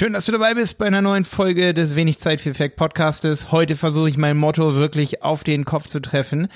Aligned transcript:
Schön, 0.00 0.14
dass 0.14 0.24
du 0.24 0.32
dabei 0.32 0.54
bist 0.54 0.78
bei 0.78 0.86
einer 0.86 1.02
neuen 1.02 1.26
Folge 1.26 1.74
des 1.74 1.94
Wenig 1.94 2.16
Zeit 2.16 2.40
für 2.40 2.54
Fact 2.54 2.76
Podcastes. 2.76 3.52
Heute 3.52 3.76
versuche 3.76 4.08
ich 4.08 4.16
mein 4.16 4.38
Motto 4.38 4.74
wirklich 4.74 5.22
auf 5.22 5.44
den 5.44 5.66
Kopf 5.66 5.88
zu 5.88 6.00
treffen. 6.00 6.48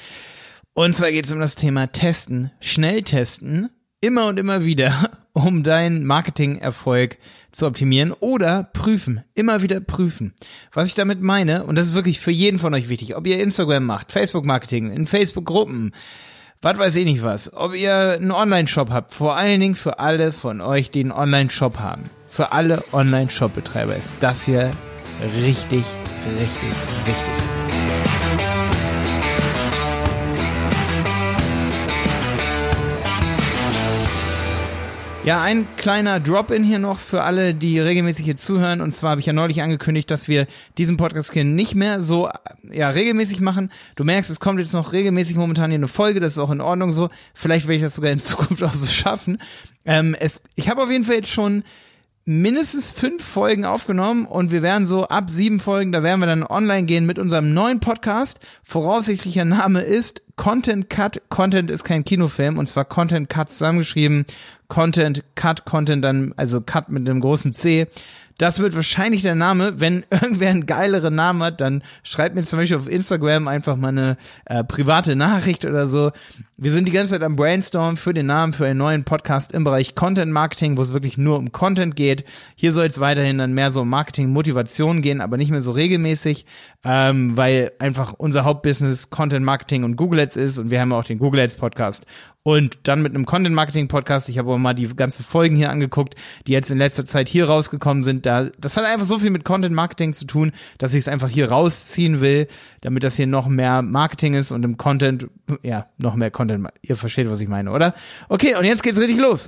Und 0.73 0.95
zwar 0.95 1.13
geht 1.13 1.27
es 1.27 1.33
um 1.33 1.41
das 1.41 1.55
Thema 1.55 1.89
Testen, 1.89 2.53
schnell 2.61 3.03
testen, 3.03 3.69
immer 4.01 4.29
und 4.29 4.39
immer 4.39 4.65
wieder, 4.65 5.11
um 5.35 5.63
deinen 5.63 6.07
Marketingerfolg 6.07 7.19
zu 7.53 7.67
optimieren 7.67 8.13
oder 8.13 8.71
prüfen, 8.73 9.23
immer 9.35 9.61
wieder 9.61 9.81
prüfen. 9.81 10.33
Was 10.73 10.87
ich 10.87 10.95
damit 10.95 11.21
meine, 11.21 11.65
und 11.65 11.75
das 11.75 11.89
ist 11.89 11.95
wirklich 11.95 12.21
für 12.21 12.31
jeden 12.31 12.59
von 12.59 12.73
euch 12.73 12.89
wichtig, 12.89 13.15
ob 13.15 13.27
ihr 13.27 13.43
Instagram 13.43 13.85
macht, 13.85 14.11
Facebook 14.11 14.47
Marketing, 14.47 14.91
in 14.91 15.05
Facebook 15.05 15.45
Gruppen, 15.45 15.93
was 16.65 16.79
weiß 16.79 16.97
ich 16.97 17.05
nicht 17.05 17.23
was, 17.23 17.55
ob 17.55 17.75
ihr 17.75 18.17
einen 18.19 18.33
Online-Shop 18.33 18.89
habt, 18.91 19.13
vor 19.13 19.37
allen 19.37 19.61
Dingen 19.61 19.75
für 19.75 19.99
alle 19.99 20.33
von 20.33 20.63
euch, 20.63 20.91
die 20.91 21.01
einen 21.01 21.13
Online-Shop 21.13 21.79
haben. 21.79 22.05
Für 22.31 22.53
alle 22.53 22.83
Online-Shop-Betreiber 22.91 23.95
ist 23.95 24.17
das 24.21 24.45
hier 24.45 24.71
richtig, 25.21 25.85
richtig, 26.25 26.73
richtig. 27.07 27.35
Ja, 35.25 35.43
ein 35.43 35.67
kleiner 35.85 36.19
Drop-in 36.19 36.65
hier 36.65 36.79
noch 36.79 36.99
für 36.99 37.25
alle, 37.25 37.55
die 37.55 37.79
regelmäßig 37.79 38.25
hier 38.25 38.39
zuhören. 38.39 38.81
Und 38.81 38.93
zwar 38.93 39.11
habe 39.11 39.21
ich 39.21 39.27
ja 39.27 39.35
neulich 39.35 39.61
angekündigt, 39.61 40.11
dass 40.11 40.29
wir 40.29 40.47
diesen 40.79 40.97
Podcast 40.97 41.35
hier 41.35 41.45
nicht 41.45 41.75
mehr 41.75 42.01
so 42.01 42.31
ja, 42.73 42.89
regelmäßig 42.89 43.43
machen. 43.43 43.71
Du 43.95 44.03
merkst, 44.03 44.31
es 44.31 44.41
kommt 44.41 44.59
jetzt 44.61 44.73
noch 44.73 44.95
regelmäßig 44.95 45.37
momentan 45.37 45.71
hier 45.71 45.77
eine 45.77 45.87
Folge, 45.87 46.21
das 46.21 46.33
ist 46.33 46.39
auch 46.39 46.51
in 46.51 46.63
Ordnung 46.63 46.91
so. 46.91 47.11
Vielleicht 47.35 47.67
werde 47.67 47.77
ich 47.77 47.83
das 47.83 47.97
sogar 47.97 48.13
in 48.13 48.19
Zukunft 48.31 48.63
auch 48.63 48.73
so 48.73 48.87
schaffen. 48.87 49.37
Ähm, 49.85 50.17
es, 50.19 50.43
ich 50.55 50.71
habe 50.71 50.83
auf 50.83 50.91
jeden 50.91 51.05
Fall 51.05 51.17
jetzt 51.17 51.31
schon 51.31 51.65
mindestens 52.25 52.91
fünf 52.91 53.23
Folgen 53.23 53.65
aufgenommen 53.65 54.25
und 54.27 54.51
wir 54.51 54.63
werden 54.63 54.87
so 54.87 55.05
ab 55.09 55.29
sieben 55.29 55.61
Folgen, 55.61 55.93
da 55.93 56.03
werden 56.03 56.21
wir 56.21 56.27
dann 56.27 56.43
online 56.43 56.85
gehen 56.85 57.05
mit 57.05 57.19
unserem 57.19 57.53
neuen 57.53 57.81
Podcast. 57.81 58.41
Voraussichtlicher 58.63 59.45
Name 59.45 59.81
ist 59.81 60.23
Content 60.37 60.89
Cut. 60.89 61.21
Content 61.29 61.71
ist 61.71 61.85
kein 61.85 62.05
Kinofilm 62.05 62.59
und 62.59 62.67
zwar 62.67 62.87
Content 62.87 63.29
Cut 63.29 63.51
zusammengeschrieben. 63.51 64.25
Content 64.69 65.23
Cut, 65.35 65.67
Content 65.67 66.03
dann, 66.03 66.33
also 66.37 66.61
Cut 66.63 66.89
mit 66.89 67.09
einem 67.09 67.21
großen 67.21 67.53
C. 67.53 67.87
Das 68.39 68.59
wird 68.59 68.75
wahrscheinlich 68.75 69.23
der 69.23 69.35
Name. 69.35 69.81
Wenn 69.81 70.05
irgendwer 70.11 70.51
einen 70.51 70.67
geileren 70.67 71.15
Namen 71.15 71.43
hat, 71.43 71.61
dann 71.61 71.83
schreibt 72.03 72.35
mir 72.35 72.43
zum 72.43 72.59
Beispiel 72.59 72.79
auf 72.79 72.89
Instagram 72.89 73.49
einfach 73.49 73.77
mal 73.77 73.89
eine 73.89 74.17
äh, 74.47 74.65
private 74.65 75.17
Nachricht 75.17 75.65
oder 75.65 75.87
so. 75.87 76.11
Wir 76.57 76.71
sind 76.71 76.87
die 76.87 76.93
ganze 76.93 77.15
Zeit 77.15 77.23
am 77.23 77.37
Brainstorm 77.37 77.97
für 77.97 78.15
den 78.15 78.27
Namen 78.27 78.53
für 78.53 78.67
einen 78.67 78.79
neuen 78.79 79.05
Podcast 79.05 79.53
im 79.53 79.65
Bereich 79.65 79.95
Content 79.95 80.33
Marketing, 80.33 80.77
wo 80.77 80.83
es 80.83 80.93
wirklich 80.93 81.19
nur 81.19 81.37
um 81.37 81.53
Content 81.53 81.97
geht. 81.97 82.25
Hier 82.55 82.73
soll 82.73 82.87
es 82.87 83.01
weiterhin 83.01 83.39
dann 83.39 83.55
mehr 83.55 83.71
so 83.71 83.83
um 83.83 83.89
Marketing, 83.89 84.31
Motivation 84.31 85.03
gehen, 85.03 85.21
aber 85.21 85.37
nicht 85.37 85.51
mehr 85.51 85.63
so 85.63 85.73
regelmäßig, 85.73 86.47
ähm, 86.85 87.37
weil 87.37 87.73
einfach 87.79 88.13
unser 88.13 88.45
Hauptbusiness 88.45 89.11
Content 89.11 89.45
Marketing 89.45 89.85
und 89.85 89.97
Google 89.97 90.21
Ads 90.21 90.37
ist 90.37 90.59
und 90.59 90.71
wir 90.71 90.81
haben 90.81 90.93
auch 90.93 91.05
den 91.05 91.19
Google 91.19 91.41
Ads 91.41 91.57
Podcast 91.57 92.07
und 92.45 92.79
dann 92.83 93.03
mit 93.03 93.15
einem 93.15 93.25
Content 93.25 93.55
Marketing 93.55 93.89
Podcast. 93.89 94.29
Ich 94.29 94.39
habe 94.39 94.51
aber 94.51 94.59
mal 94.59 94.75
die 94.75 94.87
ganzen 94.95 95.25
Folgen 95.25 95.57
hier 95.57 95.71
angeguckt, 95.71 96.15
die 96.47 96.53
jetzt 96.53 96.71
in 96.71 96.79
letzter 96.79 97.07
Zeit 97.07 97.29
hier 97.29 97.47
rausgekommen 97.47 98.05
sind. 98.05 98.27
Da, 98.27 98.51
das 98.61 98.77
hat 98.77 98.85
einfach 98.85 99.07
so 99.07 99.19
viel 99.19 99.31
mit 99.31 99.45
Content 99.45 99.75
Marketing 99.75 100.13
zu 100.13 100.27
tun, 100.27 100.53
dass 100.79 100.93
ich 100.93 101.01
es 101.01 101.09
einfach 101.09 101.31
hier 101.31 101.51
rausziehen 101.51 102.21
will, 102.21 102.47
damit 102.83 103.03
das 103.03 103.17
hier 103.17 103.27
noch 103.27 103.49
mehr 103.49 103.81
Marketing 103.83 104.35
ist 104.35 104.53
und 104.53 104.63
im 104.63 104.77
Content, 104.77 105.27
ja, 105.63 105.87
noch 105.97 106.15
mehr 106.15 106.31
Content. 106.31 106.69
Ihr 106.83 106.97
versteht, 106.97 107.31
was 107.31 107.41
ich 107.41 107.49
meine, 107.49 107.71
oder? 107.71 107.95
Okay, 108.29 108.55
und 108.57 108.65
jetzt 108.65 108.83
geht's 108.83 109.01
richtig 109.01 109.19
los. 109.19 109.47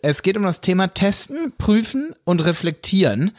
Es 0.00 0.22
geht 0.22 0.36
um 0.36 0.44
das 0.44 0.60
Thema 0.60 0.86
Testen, 0.86 1.52
Prüfen 1.58 2.14
und 2.24 2.44
Reflektieren. 2.44 3.32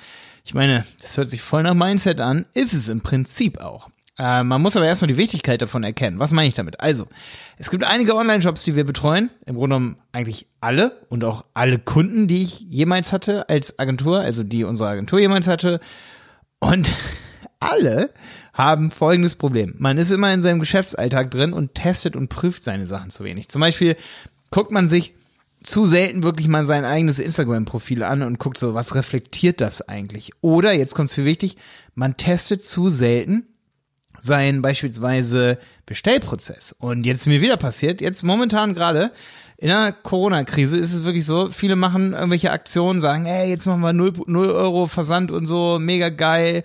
Ich 0.43 0.53
meine, 0.53 0.85
das 1.01 1.15
hört 1.15 1.29
sich 1.29 1.41
voll 1.41 1.63
nach 1.63 1.73
Mindset 1.73 2.19
an, 2.19 2.45
ist 2.53 2.73
es 2.73 2.89
im 2.89 2.99
Prinzip 2.99 3.59
auch. 3.59 3.89
Äh, 4.19 4.43
man 4.43 4.61
muss 4.61 4.75
aber 4.75 4.85
erstmal 4.85 5.07
die 5.07 5.17
Wichtigkeit 5.17 5.61
davon 5.61 5.83
erkennen. 5.83 6.19
Was 6.19 6.33
meine 6.33 6.49
ich 6.49 6.53
damit? 6.53 6.81
Also, 6.81 7.07
es 7.57 7.69
gibt 7.69 7.85
einige 7.85 8.15
Online-Shops, 8.15 8.63
die 8.63 8.75
wir 8.75 8.83
betreuen. 8.83 9.29
Im 9.45 9.55
Grunde 9.55 9.75
genommen 9.75 9.97
eigentlich 10.11 10.47
alle 10.59 11.05
und 11.07 11.23
auch 11.23 11.45
alle 11.53 11.79
Kunden, 11.79 12.27
die 12.27 12.43
ich 12.43 12.59
jemals 12.59 13.13
hatte 13.13 13.47
als 13.47 13.79
Agentur, 13.79 14.19
also 14.19 14.43
die 14.43 14.65
unsere 14.65 14.89
Agentur 14.89 15.19
jemals 15.19 15.47
hatte. 15.47 15.79
Und 16.59 16.93
alle 17.61 18.09
haben 18.53 18.91
folgendes 18.91 19.35
Problem. 19.35 19.75
Man 19.77 19.97
ist 19.97 20.11
immer 20.11 20.33
in 20.33 20.41
seinem 20.41 20.59
Geschäftsalltag 20.59 21.31
drin 21.31 21.53
und 21.53 21.73
testet 21.75 22.17
und 22.17 22.27
prüft 22.27 22.65
seine 22.65 22.87
Sachen 22.87 23.11
zu 23.11 23.23
wenig. 23.23 23.47
Zum 23.47 23.61
Beispiel 23.61 23.95
guckt 24.51 24.71
man 24.71 24.89
sich 24.89 25.13
zu 25.63 25.85
selten 25.85 26.23
wirklich 26.23 26.49
mal 26.49 26.65
sein 26.65 26.83
eigenes 26.83 27.19
Instagram-Profil 27.19 28.03
an 28.03 28.23
und 28.23 28.39
guckt 28.39 28.57
so, 28.57 28.73
was 28.73 28.95
reflektiert 28.95 29.61
das 29.61 29.87
eigentlich? 29.87 30.31
Oder, 30.41 30.73
jetzt 30.73 30.93
kommt 30.93 31.09
es 31.09 31.15
für 31.15 31.25
wichtig, 31.25 31.55
man 31.95 32.17
testet 32.17 32.63
zu 32.63 32.89
selten 32.89 33.45
sein 34.21 34.61
beispielsweise 34.61 35.57
Bestellprozess. 35.85 36.75
Und 36.79 37.05
jetzt 37.05 37.27
mir 37.27 37.41
wieder 37.41 37.57
passiert, 37.57 38.01
jetzt 38.01 38.23
momentan 38.23 38.73
gerade 38.73 39.11
in 39.57 39.67
der 39.67 39.91
Corona-Krise 39.91 40.77
ist 40.77 40.93
es 40.93 41.03
wirklich 41.03 41.25
so, 41.25 41.49
viele 41.51 41.75
machen 41.75 42.13
irgendwelche 42.13 42.51
Aktionen, 42.51 43.01
sagen, 43.01 43.25
hey, 43.25 43.49
jetzt 43.49 43.65
machen 43.65 43.81
wir 43.81 43.91
0, 43.91 44.13
0 44.25 44.49
Euro 44.51 44.87
Versand 44.87 45.31
und 45.31 45.47
so, 45.47 45.79
mega 45.79 46.09
geil, 46.09 46.63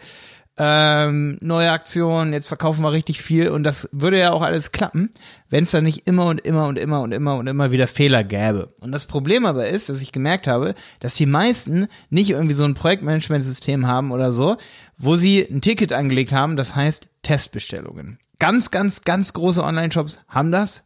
ähm, 0.56 1.37
neue 1.41 1.70
Aktion, 1.70 2.32
jetzt 2.32 2.47
verkaufen 2.47 2.82
wir 2.82 2.92
richtig 2.92 3.20
viel 3.20 3.48
und 3.48 3.65
das 3.65 3.88
würde 3.91 4.20
ja 4.20 4.32
auch 4.32 4.42
alles 4.42 4.70
klappen, 4.70 5.10
wenn 5.50 5.65
es 5.65 5.72
da 5.72 5.81
nicht 5.81 6.06
immer 6.06 6.26
und 6.26 6.41
immer 6.41 6.66
und 6.69 6.78
immer 6.78 7.00
und 7.00 7.12
immer 7.12 7.37
und 7.37 7.48
immer 7.48 7.72
wieder 7.72 7.88
Fehler 7.88 8.22
gäbe. 8.22 8.72
Und 8.78 8.92
das 8.92 9.06
Problem 9.06 9.47
aber 9.47 9.66
ist, 9.66 9.88
dass 9.88 10.00
ich 10.00 10.12
gemerkt 10.12 10.47
habe, 10.47 10.75
dass 11.00 11.15
die 11.15 11.26
meisten 11.26 11.88
nicht 12.09 12.31
irgendwie 12.31 12.54
so 12.54 12.65
ein 12.65 12.75
Projektmanagementsystem 12.75 13.88
haben 13.88 14.12
oder 14.12 14.31
so, 14.31 14.56
wo 14.97 15.16
sie 15.16 15.42
ein 15.42 15.60
Ticket 15.60 15.92
angelegt 15.92 16.32
haben, 16.32 16.54
das 16.54 16.76
heißt 16.76 17.09
Testbestellungen. 17.22 18.19
Ganz, 18.38 18.71
ganz, 18.71 19.03
ganz 19.03 19.32
große 19.32 19.62
Online-Shops 19.62 20.21
haben 20.28 20.53
das. 20.53 20.84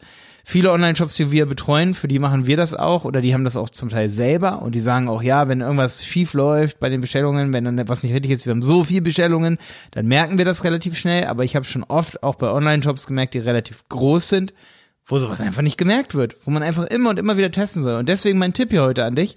Viele 0.50 0.72
Online-Shops, 0.72 1.14
die 1.16 1.30
wir 1.30 1.44
betreuen, 1.44 1.92
für 1.92 2.08
die 2.08 2.18
machen 2.18 2.46
wir 2.46 2.56
das 2.56 2.72
auch 2.72 3.04
oder 3.04 3.20
die 3.20 3.34
haben 3.34 3.44
das 3.44 3.54
auch 3.54 3.68
zum 3.68 3.90
Teil 3.90 4.08
selber 4.08 4.62
und 4.62 4.74
die 4.74 4.80
sagen 4.80 5.06
auch, 5.06 5.22
ja, 5.22 5.46
wenn 5.46 5.60
irgendwas 5.60 6.06
schief 6.06 6.32
läuft 6.32 6.80
bei 6.80 6.88
den 6.88 7.02
Bestellungen, 7.02 7.52
wenn 7.52 7.64
dann 7.64 7.76
etwas 7.76 8.02
nicht 8.02 8.14
richtig 8.14 8.30
ist, 8.30 8.46
wir 8.46 8.52
haben 8.52 8.62
so 8.62 8.82
viele 8.82 9.02
Bestellungen, 9.02 9.58
dann 9.90 10.06
merken 10.06 10.38
wir 10.38 10.46
das 10.46 10.64
relativ 10.64 10.96
schnell, 10.96 11.26
aber 11.26 11.44
ich 11.44 11.54
habe 11.54 11.66
schon 11.66 11.84
oft 11.84 12.22
auch 12.22 12.36
bei 12.36 12.50
Online-Shops 12.50 13.06
gemerkt, 13.06 13.34
die 13.34 13.40
relativ 13.40 13.86
groß 13.90 14.26
sind, 14.30 14.54
wo 15.04 15.18
sowas 15.18 15.42
einfach 15.42 15.60
nicht 15.60 15.76
gemerkt 15.76 16.14
wird, 16.14 16.36
wo 16.46 16.50
man 16.50 16.62
einfach 16.62 16.86
immer 16.86 17.10
und 17.10 17.18
immer 17.18 17.36
wieder 17.36 17.50
testen 17.50 17.82
soll. 17.82 17.96
Und 17.96 18.08
deswegen 18.08 18.38
mein 18.38 18.54
Tipp 18.54 18.70
hier 18.70 18.84
heute 18.84 19.04
an 19.04 19.16
dich. 19.16 19.36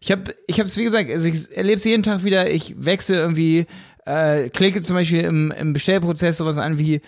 Ich 0.00 0.12
habe 0.12 0.34
ich 0.46 0.58
habe 0.58 0.68
es 0.68 0.76
wie 0.76 0.84
gesagt, 0.84 1.10
also 1.10 1.28
ich 1.28 1.50
erlebe 1.56 1.76
es 1.76 1.84
jeden 1.84 2.02
Tag 2.02 2.24
wieder, 2.24 2.50
ich 2.50 2.74
wechsle 2.76 3.16
irgendwie 3.16 3.64
äh, 4.04 4.50
klicke 4.50 4.82
zum 4.82 4.96
Beispiel 4.96 5.22
im, 5.22 5.50
im 5.50 5.72
Bestellprozess 5.72 6.36
sowas 6.36 6.58
an 6.58 6.76
wie 6.76 7.00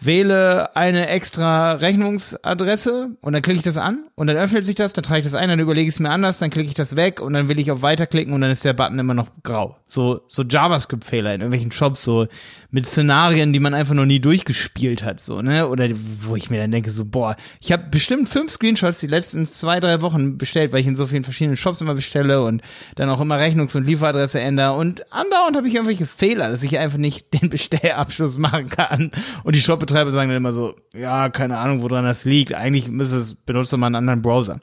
wähle 0.00 0.76
eine 0.76 1.08
extra 1.08 1.72
Rechnungsadresse 1.72 3.10
und 3.20 3.32
dann 3.32 3.42
klicke 3.42 3.58
ich 3.58 3.64
das 3.64 3.76
an 3.76 4.04
und 4.14 4.28
dann 4.28 4.36
öffnet 4.36 4.64
sich 4.64 4.76
das, 4.76 4.92
dann 4.92 5.02
trage 5.02 5.20
ich 5.20 5.24
das 5.24 5.34
ein, 5.34 5.48
dann 5.48 5.58
überlege 5.58 5.88
ich 5.88 5.94
es 5.94 6.00
mir 6.00 6.10
anders, 6.10 6.38
dann 6.38 6.50
klicke 6.50 6.68
ich 6.68 6.74
das 6.74 6.94
weg 6.94 7.20
und 7.20 7.32
dann 7.32 7.48
will 7.48 7.58
ich 7.58 7.70
auf 7.70 7.82
Weiterklicken 7.82 8.32
und 8.32 8.40
dann 8.40 8.50
ist 8.50 8.64
der 8.64 8.74
Button 8.74 8.98
immer 8.98 9.14
noch 9.14 9.28
grau. 9.42 9.76
So, 9.88 10.20
so 10.28 10.42
JavaScript-Fehler 10.42 11.34
in 11.34 11.40
irgendwelchen 11.40 11.72
Shops, 11.72 12.04
so 12.04 12.28
mit 12.70 12.86
Szenarien, 12.86 13.52
die 13.52 13.60
man 13.60 13.74
einfach 13.74 13.94
noch 13.94 14.04
nie 14.04 14.20
durchgespielt 14.20 15.02
hat, 15.02 15.20
so, 15.20 15.42
ne? 15.42 15.68
Oder 15.68 15.88
wo 16.20 16.36
ich 16.36 16.50
mir 16.50 16.60
dann 16.60 16.70
denke, 16.70 16.90
so, 16.90 17.04
boah, 17.04 17.36
ich 17.60 17.72
habe 17.72 17.84
bestimmt 17.90 18.28
fünf 18.28 18.52
Screenshots 18.52 19.00
die 19.00 19.06
letzten 19.06 19.46
zwei, 19.46 19.80
drei 19.80 20.00
Wochen 20.02 20.38
bestellt, 20.38 20.72
weil 20.72 20.80
ich 20.80 20.86
in 20.86 20.96
so 20.96 21.06
vielen 21.06 21.24
verschiedenen 21.24 21.56
Shops 21.56 21.80
immer 21.80 21.94
bestelle 21.94 22.42
und 22.42 22.62
dann 22.96 23.08
auch 23.08 23.20
immer 23.20 23.36
Rechnungs- 23.36 23.76
und 23.76 23.86
Lieferadresse 23.86 24.40
ändere 24.40 24.74
und 24.74 25.10
andauernd 25.12 25.56
habe 25.56 25.66
ich 25.66 25.74
irgendwelche 25.74 26.06
Fehler, 26.06 26.50
dass 26.50 26.62
ich 26.62 26.78
einfach 26.78 26.98
nicht 26.98 27.32
den 27.32 27.48
Bestellabschluss 27.50 28.38
machen 28.38 28.68
kann 28.68 29.10
und 29.44 29.56
die 29.56 29.62
Shop 29.62 29.87
Betreiber 29.88 30.10
sagen 30.10 30.28
dann 30.28 30.36
immer 30.36 30.52
so, 30.52 30.76
ja, 30.94 31.30
keine 31.30 31.58
Ahnung, 31.58 31.82
woran 31.82 32.04
das 32.04 32.24
liegt. 32.24 32.52
Eigentlich 32.52 32.88
müsste 32.88 33.16
es, 33.16 33.34
benutzt 33.34 33.72
man 33.72 33.84
einen 33.84 33.94
anderen 33.96 34.22
Browser. 34.22 34.60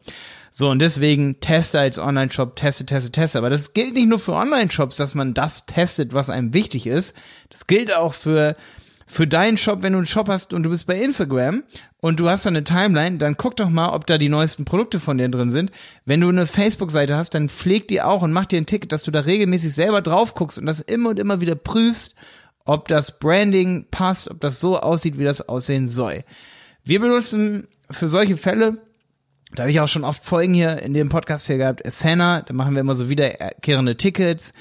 So, 0.52 0.70
und 0.70 0.80
deswegen 0.80 1.42
teste 1.42 1.80
als 1.80 2.00
Online-Shop, 2.00 2.56
teste, 2.56 2.86
teste, 2.86 3.12
teste. 3.12 3.40
Aber 3.40 3.50
das 3.50 3.74
gilt 3.74 3.94
nicht 3.94 4.08
nur 4.08 4.20
für 4.20 4.34
Online-Shops, 4.34 4.96
dass 4.96 5.16
man 5.16 5.34
das 5.34 5.66
testet, 5.66 6.14
was 6.14 6.30
einem 6.30 6.54
wichtig 6.54 6.88
ist. 6.88 7.14
Das 7.50 7.68
gilt 7.68 7.94
auch 7.94 8.14
für, 8.14 8.56
für 9.08 9.28
deinen 9.28 9.58
Shop, 9.58 9.82
wenn 9.82 9.94
du 9.94 9.98
einen 9.98 10.08
Shop 10.08 10.30
hast 10.30 10.54
und 10.54 10.64
du 10.64 10.70
bist 10.70 10.88
bei 10.88 10.98
Instagram 11.02 11.64
und 12.00 12.20
du 12.20 12.30
hast 12.30 12.46
da 12.46 12.50
eine 12.50 12.64
Timeline, 12.64 13.18
dann 13.18 13.36
guck 13.36 13.56
doch 13.56 13.70
mal, 13.70 13.90
ob 13.90 14.06
da 14.06 14.18
die 14.20 14.30
neuesten 14.30 14.64
Produkte 14.64 15.00
von 15.00 15.18
dir 15.18 15.28
drin 15.28 15.50
sind. 15.50 15.72
Wenn 16.06 16.22
du 16.22 16.30
eine 16.30 16.46
Facebook-Seite 16.46 17.18
hast, 17.18 17.34
dann 17.34 17.50
pfleg 17.50 17.88
die 17.88 18.02
auch 18.02 18.22
und 18.22 18.32
mach 18.32 18.46
dir 18.46 18.58
ein 18.58 18.68
Ticket, 18.68 18.92
dass 18.92 19.04
du 19.04 19.12
da 19.12 19.22
regelmäßig 19.22 19.74
selber 19.74 20.02
drauf 20.02 20.36
guckst 20.36 20.60
und 20.60 20.68
das 20.68 20.82
immer 20.82 21.10
und 21.10 21.20
immer 21.20 21.42
wieder 21.42 21.56
prüfst 21.56 22.14
ob 22.66 22.88
das 22.88 23.20
Branding 23.20 23.86
passt, 23.90 24.30
ob 24.30 24.42
das 24.42 24.60
so 24.60 24.80
aussieht, 24.80 25.18
wie 25.18 25.24
das 25.24 25.48
aussehen 25.48 25.88
soll. 25.88 26.24
Wir 26.84 27.00
benutzen 27.00 27.68
für 27.90 28.08
solche 28.08 28.38
Fälle, 28.38 28.78
da 29.54 29.64
habe 29.64 29.72
ich 29.72 29.80
auch 29.80 29.88
schon 29.88 30.04
oft 30.04 30.26
Folgen 30.26 30.54
hier 30.54 30.82
in 30.82 30.94
dem 30.94 31.10
Podcast 31.10 31.48
hier 31.48 31.58
gehabt, 31.58 31.86
Asana, 31.86 32.42
da 32.42 32.54
machen 32.54 32.74
wir 32.74 32.82
immer 32.82 32.96
so 32.96 33.10
wiederkehrende 33.10 33.96
Tickets 33.96 34.52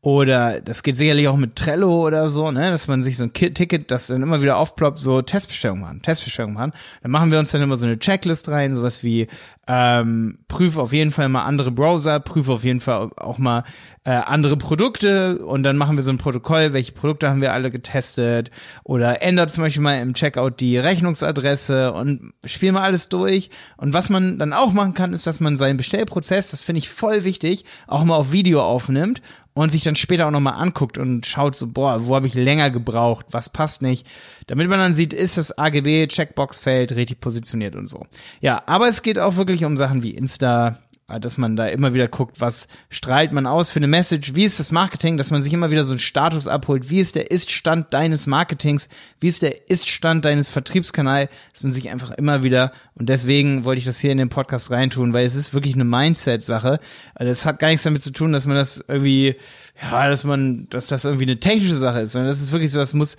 oder 0.00 0.60
das 0.60 0.84
geht 0.84 0.96
sicherlich 0.96 1.26
auch 1.26 1.36
mit 1.36 1.56
Trello 1.56 2.06
oder 2.06 2.30
so, 2.30 2.52
ne, 2.52 2.70
dass 2.70 2.86
man 2.86 3.02
sich 3.02 3.16
so 3.16 3.24
ein 3.24 3.32
Ticket, 3.32 3.90
das 3.90 4.06
dann 4.06 4.22
immer 4.22 4.40
wieder 4.40 4.56
aufploppt, 4.56 4.98
so 4.98 5.22
Testbestellungen 5.22 5.82
machen, 5.82 6.02
Testbestellungen 6.02 6.54
machen. 6.54 6.72
Dann 7.02 7.10
machen 7.10 7.32
wir 7.32 7.38
uns 7.40 7.50
dann 7.50 7.62
immer 7.62 7.76
so 7.76 7.86
eine 7.86 7.98
Checklist 7.98 8.48
rein, 8.48 8.76
sowas 8.76 9.02
wie 9.02 9.26
ähm, 9.68 10.38
prüfe 10.48 10.80
auf 10.80 10.94
jeden 10.94 11.12
Fall 11.12 11.28
mal 11.28 11.44
andere 11.44 11.70
Browser, 11.70 12.20
prüfe 12.20 12.52
auf 12.52 12.64
jeden 12.64 12.80
Fall 12.80 13.10
auch 13.16 13.36
mal 13.36 13.64
äh, 14.04 14.10
andere 14.12 14.56
Produkte 14.56 15.44
und 15.44 15.62
dann 15.62 15.76
machen 15.76 15.96
wir 15.96 16.02
so 16.02 16.10
ein 16.10 16.16
Protokoll, 16.16 16.72
welche 16.72 16.92
Produkte 16.92 17.28
haben 17.28 17.42
wir 17.42 17.52
alle 17.52 17.70
getestet 17.70 18.50
oder 18.82 19.20
ändert 19.20 19.50
zum 19.50 19.64
Beispiel 19.64 19.82
mal 19.82 20.00
im 20.00 20.14
Checkout 20.14 20.60
die 20.60 20.78
Rechnungsadresse 20.78 21.92
und 21.92 22.32
spielen 22.46 22.74
mal 22.74 22.82
alles 22.82 23.10
durch. 23.10 23.50
Und 23.76 23.92
was 23.92 24.08
man 24.08 24.38
dann 24.38 24.54
auch 24.54 24.72
machen 24.72 24.94
kann, 24.94 25.12
ist, 25.12 25.26
dass 25.26 25.40
man 25.40 25.58
seinen 25.58 25.76
Bestellprozess, 25.76 26.50
das 26.50 26.62
finde 26.62 26.78
ich 26.78 26.88
voll 26.88 27.24
wichtig, 27.24 27.66
auch 27.86 28.04
mal 28.04 28.16
auf 28.16 28.32
Video 28.32 28.62
aufnimmt 28.62 29.20
und 29.62 29.70
sich 29.70 29.82
dann 29.82 29.96
später 29.96 30.26
auch 30.26 30.30
nochmal 30.30 30.54
anguckt 30.54 30.98
und 30.98 31.26
schaut 31.26 31.56
so, 31.56 31.66
boah, 31.66 32.06
wo 32.06 32.14
habe 32.14 32.28
ich 32.28 32.34
länger 32.34 32.70
gebraucht, 32.70 33.26
was 33.32 33.48
passt 33.48 33.82
nicht, 33.82 34.06
damit 34.46 34.68
man 34.68 34.78
dann 34.78 34.94
sieht, 34.94 35.12
ist 35.12 35.36
das 35.36 35.56
AGB 35.58 36.06
Checkboxfeld 36.06 36.92
richtig 36.92 37.20
positioniert 37.20 37.74
und 37.74 37.88
so. 37.88 38.06
Ja, 38.40 38.62
aber 38.66 38.88
es 38.88 39.02
geht 39.02 39.18
auch 39.18 39.34
wirklich 39.34 39.57
um 39.64 39.76
Sachen 39.76 40.02
wie 40.02 40.10
Insta, 40.10 40.78
äh, 41.08 41.18
dass 41.18 41.38
man 41.38 41.56
da 41.56 41.66
immer 41.66 41.94
wieder 41.94 42.06
guckt, 42.06 42.40
was 42.40 42.68
strahlt 42.90 43.32
man 43.32 43.46
aus 43.46 43.70
für 43.70 43.78
eine 43.78 43.86
Message, 43.86 44.34
wie 44.34 44.44
ist 44.44 44.60
das 44.60 44.72
Marketing, 44.72 45.16
dass 45.16 45.30
man 45.30 45.42
sich 45.42 45.52
immer 45.52 45.70
wieder 45.70 45.84
so 45.84 45.92
einen 45.92 45.98
Status 45.98 46.46
abholt, 46.46 46.90
wie 46.90 47.00
ist 47.00 47.14
der 47.14 47.30
Ist-Stand 47.30 47.92
deines 47.94 48.26
Marketings, 48.26 48.88
wie 49.18 49.28
ist 49.28 49.42
der 49.42 49.70
Ist-Stand 49.70 50.24
deines 50.24 50.50
Vertriebskanals, 50.50 51.30
dass 51.52 51.62
man 51.62 51.72
sich 51.72 51.90
einfach 51.90 52.10
immer 52.12 52.42
wieder, 52.42 52.72
und 52.94 53.08
deswegen 53.08 53.64
wollte 53.64 53.78
ich 53.78 53.86
das 53.86 53.98
hier 53.98 54.12
in 54.12 54.18
den 54.18 54.28
Podcast 54.28 54.70
reintun, 54.70 55.14
weil 55.14 55.26
es 55.26 55.34
ist 55.34 55.54
wirklich 55.54 55.74
eine 55.74 55.84
Mindset-Sache. 55.84 56.78
Also 57.14 57.30
es 57.30 57.46
hat 57.46 57.58
gar 57.58 57.68
nichts 57.68 57.84
damit 57.84 58.02
zu 58.02 58.12
tun, 58.12 58.32
dass 58.32 58.46
man 58.46 58.56
das 58.56 58.84
irgendwie, 58.86 59.36
ja, 59.80 60.08
dass 60.08 60.24
man, 60.24 60.68
dass 60.68 60.88
das 60.88 61.04
irgendwie 61.04 61.24
eine 61.24 61.40
technische 61.40 61.76
Sache 61.76 62.00
ist, 62.00 62.12
sondern 62.12 62.28
das 62.28 62.40
ist 62.40 62.52
wirklich 62.52 62.70
so, 62.70 62.78
das 62.78 62.92
muss, 62.92 63.16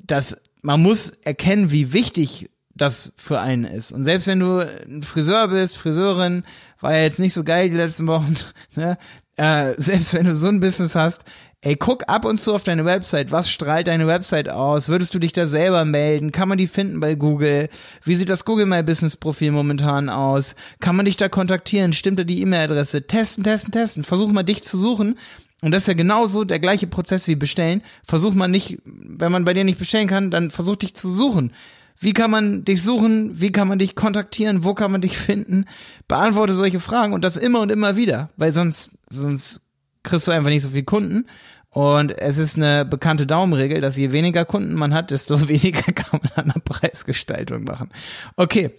dass 0.00 0.40
man 0.62 0.82
muss 0.82 1.10
erkennen, 1.24 1.70
wie 1.70 1.92
wichtig 1.92 2.48
das 2.80 3.12
für 3.16 3.40
einen 3.40 3.64
ist. 3.64 3.92
Und 3.92 4.04
selbst 4.04 4.26
wenn 4.26 4.40
du 4.40 4.58
ein 4.58 5.02
Friseur 5.02 5.48
bist, 5.48 5.76
Friseurin, 5.76 6.44
war 6.80 6.94
ja 6.94 7.02
jetzt 7.02 7.20
nicht 7.20 7.34
so 7.34 7.44
geil 7.44 7.68
die 7.68 7.76
letzten 7.76 8.06
Wochen, 8.06 8.34
ne? 8.74 8.98
Äh, 9.36 9.74
selbst 9.76 10.14
wenn 10.14 10.26
du 10.26 10.34
so 10.34 10.48
ein 10.48 10.58
Business 10.58 10.96
hast, 10.96 11.24
ey, 11.60 11.76
guck 11.76 12.08
ab 12.08 12.24
und 12.24 12.38
zu 12.38 12.54
auf 12.54 12.64
deine 12.64 12.84
Website. 12.84 13.30
Was 13.30 13.48
strahlt 13.48 13.86
deine 13.86 14.08
Website 14.08 14.48
aus? 14.48 14.88
Würdest 14.88 15.14
du 15.14 15.20
dich 15.20 15.32
da 15.32 15.46
selber 15.46 15.84
melden? 15.84 16.32
Kann 16.32 16.48
man 16.48 16.58
die 16.58 16.66
finden 16.66 16.98
bei 16.98 17.14
Google? 17.14 17.68
Wie 18.02 18.16
sieht 18.16 18.28
das 18.28 18.44
Google 18.44 18.66
My 18.66 18.82
Business 18.82 19.16
Profil 19.16 19.52
momentan 19.52 20.08
aus? 20.08 20.56
Kann 20.80 20.96
man 20.96 21.06
dich 21.06 21.16
da 21.16 21.28
kontaktieren? 21.28 21.92
Stimmt 21.92 22.18
da 22.18 22.24
die 22.24 22.42
E-Mail-Adresse? 22.42 23.06
Testen, 23.06 23.44
testen, 23.44 23.72
testen. 23.72 24.04
Versuch 24.04 24.30
mal 24.32 24.42
dich 24.42 24.64
zu 24.64 24.76
suchen. 24.76 25.16
Und 25.60 25.72
das 25.72 25.82
ist 25.82 25.88
ja 25.88 25.94
genauso 25.94 26.44
der 26.44 26.60
gleiche 26.60 26.86
Prozess 26.86 27.26
wie 27.26 27.34
bestellen. 27.34 27.82
Versuch 28.04 28.34
mal 28.34 28.48
nicht, 28.48 28.78
wenn 28.84 29.32
man 29.32 29.44
bei 29.44 29.54
dir 29.54 29.64
nicht 29.64 29.78
bestellen 29.78 30.06
kann, 30.06 30.30
dann 30.30 30.50
versuch 30.50 30.76
dich 30.76 30.94
zu 30.94 31.10
suchen. 31.10 31.52
Wie 31.98 32.12
kann 32.12 32.30
man 32.30 32.64
dich 32.64 32.82
suchen? 32.82 33.40
Wie 33.40 33.50
kann 33.50 33.66
man 33.66 33.78
dich 33.78 33.96
kontaktieren? 33.96 34.62
Wo 34.62 34.74
kann 34.74 34.92
man 34.92 35.00
dich 35.00 35.18
finden? 35.18 35.64
Beantworte 36.06 36.54
solche 36.54 36.80
Fragen 36.80 37.12
und 37.12 37.22
das 37.22 37.36
immer 37.36 37.60
und 37.60 37.70
immer 37.70 37.96
wieder, 37.96 38.30
weil 38.36 38.52
sonst, 38.52 38.92
sonst 39.10 39.60
kriegst 40.04 40.28
du 40.28 40.30
einfach 40.30 40.50
nicht 40.50 40.62
so 40.62 40.70
viel 40.70 40.84
Kunden. 40.84 41.26
Und 41.70 42.16
es 42.18 42.38
ist 42.38 42.56
eine 42.56 42.84
bekannte 42.84 43.26
Daumenregel, 43.26 43.80
dass 43.80 43.96
je 43.96 44.12
weniger 44.12 44.44
Kunden 44.44 44.74
man 44.74 44.94
hat, 44.94 45.10
desto 45.10 45.48
weniger 45.48 45.92
kann 45.92 46.20
man 46.22 46.46
an 46.46 46.52
der 46.54 46.60
Preisgestaltung 46.60 47.64
machen. 47.64 47.90
Okay, 48.36 48.70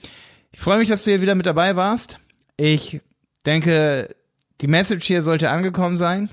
ich 0.51 0.60
freue 0.60 0.77
mich, 0.80 0.89
dass 0.89 1.04
du 1.04 1.12
hier 1.12 1.21
wieder 1.21 1.36
mit 1.36 1.45
dabei 1.45 1.75
warst. 1.75 2.19
Ich 2.57 3.01
denke, 3.45 4.16
die 4.62 4.68
Message 4.68 5.06
hier 5.06 5.21
sollte 5.21 5.50
angekommen 5.50 5.98
sein. 5.98 6.30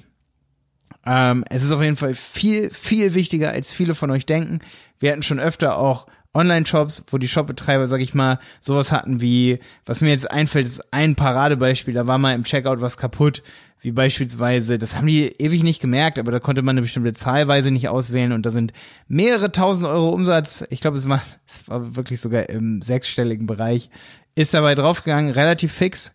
Ähm, 1.04 1.44
es 1.50 1.62
ist 1.62 1.72
auf 1.72 1.82
jeden 1.82 1.96
Fall 1.96 2.14
viel, 2.14 2.70
viel 2.70 3.14
wichtiger, 3.14 3.50
als 3.50 3.72
viele 3.72 3.94
von 3.94 4.10
euch 4.10 4.26
denken. 4.26 4.60
Wir 4.98 5.12
hatten 5.12 5.22
schon 5.22 5.38
öfter 5.38 5.78
auch 5.78 6.06
Online-Shops, 6.36 7.06
wo 7.10 7.18
die 7.18 7.28
Shopbetreiber, 7.28 7.86
sag 7.86 8.00
ich 8.00 8.14
mal, 8.14 8.38
sowas 8.60 8.92
hatten 8.92 9.20
wie, 9.20 9.58
was 9.84 10.00
mir 10.00 10.10
jetzt 10.10 10.30
einfällt, 10.30 10.66
ist 10.66 10.92
ein 10.92 11.14
Paradebeispiel, 11.14 11.94
da 11.94 12.06
war 12.06 12.18
mal 12.18 12.34
im 12.34 12.44
Checkout 12.44 12.80
was 12.80 12.96
kaputt, 12.96 13.42
wie 13.80 13.92
beispielsweise, 13.92 14.78
das 14.78 14.96
haben 14.96 15.06
die 15.06 15.26
ewig 15.38 15.62
nicht 15.62 15.80
gemerkt, 15.80 16.18
aber 16.18 16.32
da 16.32 16.40
konnte 16.40 16.62
man 16.62 16.74
eine 16.74 16.82
bestimmte 16.82 17.12
Zahlweise 17.12 17.70
nicht 17.70 17.88
auswählen 17.88 18.32
und 18.32 18.44
da 18.44 18.50
sind 18.50 18.72
mehrere 19.08 19.52
tausend 19.52 19.88
Euro 19.88 20.10
Umsatz, 20.10 20.64
ich 20.70 20.80
glaube, 20.80 20.96
es 20.96 21.08
war, 21.08 21.22
es 21.46 21.68
war 21.68 21.96
wirklich 21.96 22.20
sogar 22.20 22.48
im 22.48 22.82
sechsstelligen 22.82 23.46
Bereich, 23.46 23.90
ist 24.34 24.54
dabei 24.54 24.74
draufgegangen, 24.74 25.32
relativ 25.32 25.72
fix 25.72 26.14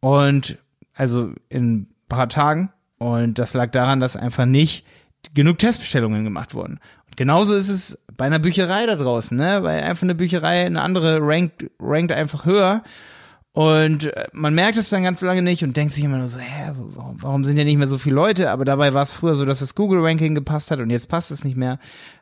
und 0.00 0.58
also 0.94 1.32
in 1.48 1.72
ein 1.72 1.86
paar 2.08 2.28
Tagen. 2.28 2.70
Und 2.98 3.38
das 3.38 3.54
lag 3.54 3.70
daran, 3.70 4.00
dass 4.00 4.16
einfach 4.16 4.44
nicht 4.44 4.84
genug 5.32 5.58
Testbestellungen 5.58 6.24
gemacht 6.24 6.54
wurden. 6.54 6.80
Und 7.06 7.16
genauso 7.16 7.54
ist 7.54 7.68
es 7.68 8.04
bei 8.20 8.26
einer 8.26 8.38
Bücherei 8.38 8.84
da 8.84 8.96
draußen, 8.96 9.34
ne? 9.34 9.60
Weil 9.62 9.80
einfach 9.82 10.02
eine 10.02 10.14
Bücherei, 10.14 10.66
eine 10.66 10.82
andere 10.82 11.20
rankt, 11.22 11.64
rankt 11.80 12.12
einfach 12.12 12.44
höher. 12.44 12.82
Und 13.52 14.12
äh, 14.12 14.26
man 14.34 14.52
merkt 14.52 14.76
es 14.76 14.90
dann 14.90 15.04
ganz 15.04 15.22
lange 15.22 15.40
nicht 15.40 15.64
und 15.64 15.74
denkt 15.74 15.94
sich 15.94 16.04
immer 16.04 16.18
nur 16.18 16.28
so, 16.28 16.38
hä, 16.38 16.70
warum 16.96 17.44
sind 17.46 17.56
ja 17.56 17.64
nicht 17.64 17.78
mehr 17.78 17.86
so 17.86 17.96
viele 17.96 18.16
Leute? 18.16 18.50
Aber 18.50 18.66
dabei 18.66 18.92
war 18.92 19.00
es 19.04 19.10
früher 19.10 19.36
so, 19.36 19.46
dass 19.46 19.60
das 19.60 19.74
Google-Ranking 19.74 20.34
gepasst 20.34 20.70
hat 20.70 20.80
und 20.80 20.90
jetzt 20.90 21.08
passt 21.08 21.30
es 21.30 21.44
nicht 21.44 21.56
mehr. 21.56 21.78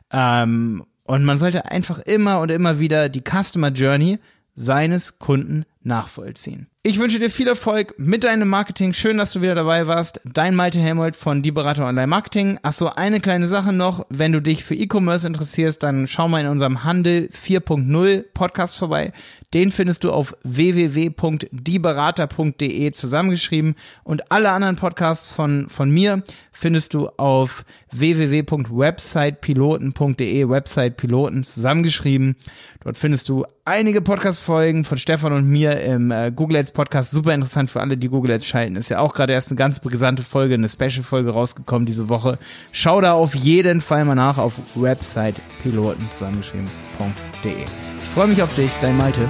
Ähm, 0.09 0.85
und 1.03 1.25
man 1.25 1.37
sollte 1.37 1.69
einfach 1.69 1.99
immer 1.99 2.39
und 2.39 2.49
immer 2.49 2.79
wieder 2.79 3.09
die 3.09 3.21
Customer 3.21 3.67
Journey 3.67 4.19
seines 4.55 5.19
Kunden 5.19 5.65
nachvollziehen. 5.81 6.67
Ich 6.81 6.97
wünsche 6.97 7.19
dir 7.19 7.29
viel 7.29 7.49
Erfolg 7.49 7.95
mit 7.97 8.23
deinem 8.23 8.47
Marketing. 8.47 8.93
Schön, 8.93 9.17
dass 9.17 9.33
du 9.33 9.41
wieder 9.41 9.53
dabei 9.53 9.87
warst. 9.87 10.21
Dein 10.23 10.55
Malte 10.55 10.79
Helmold 10.79 11.17
von 11.17 11.41
Die 11.41 11.51
Berater 11.51 11.85
Online 11.85 12.07
Marketing. 12.07 12.57
Ach 12.63 12.71
eine 12.95 13.19
kleine 13.19 13.49
Sache 13.49 13.73
noch. 13.73 14.05
Wenn 14.09 14.31
du 14.31 14.41
dich 14.41 14.63
für 14.63 14.75
E-Commerce 14.75 15.27
interessierst, 15.27 15.83
dann 15.83 16.07
schau 16.07 16.29
mal 16.29 16.39
in 16.39 16.47
unserem 16.47 16.85
Handel 16.85 17.29
4.0 17.33 18.23
Podcast 18.33 18.77
vorbei. 18.77 19.11
Den 19.53 19.71
findest 19.71 20.05
du 20.05 20.11
auf 20.11 20.37
www.dieberater.de 20.43 22.91
zusammengeschrieben 22.91 23.75
und 24.03 24.31
alle 24.31 24.51
anderen 24.51 24.77
Podcasts 24.77 25.33
von, 25.33 25.67
von 25.69 25.89
mir 25.89 26.21
findest 26.51 26.93
du 26.93 27.09
auf 27.17 27.65
www.websitepiloten.de, 27.91 30.49
Websitepiloten 30.49 31.43
zusammengeschrieben. 31.43 32.35
Dort 32.83 32.97
findest 32.97 33.29
du 33.29 33.45
einige 33.65 34.01
Podcast-Folgen 34.01 34.83
von 34.83 34.97
Stefan 34.97 35.33
und 35.33 35.47
mir 35.47 35.68
im 35.71 36.11
äh, 36.11 36.31
Google 36.31 36.57
Ads 36.57 36.71
Podcast. 36.71 37.11
Super 37.11 37.33
interessant 37.33 37.69
für 37.69 37.81
alle, 37.81 37.97
die 37.97 38.09
Google 38.09 38.31
Ads 38.31 38.45
schalten. 38.45 38.75
Ist 38.75 38.89
ja 38.89 38.99
auch 38.99 39.13
gerade 39.13 39.33
erst 39.33 39.49
eine 39.49 39.57
ganz 39.57 39.79
brisante 39.79 40.23
Folge, 40.23 40.53
eine 40.55 40.69
Special-Folge 40.69 41.31
rausgekommen 41.31 41.85
diese 41.85 42.09
Woche. 42.09 42.37
Schau 42.71 43.01
da 43.01 43.13
auf 43.13 43.35
jeden 43.35 43.81
Fall 43.81 44.05
mal 44.05 44.15
nach 44.15 44.37
auf 44.37 44.53
Websitepiloten 44.75 46.09
zusammengeschrieben.de. 46.09 47.65
Ich 48.03 48.09
freue 48.09 48.27
mich 48.27 48.41
auf 48.41 48.53
dich, 48.55 48.71
dein 48.81 48.97
Malte. 48.97 49.27